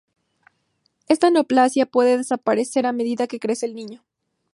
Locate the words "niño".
3.75-4.03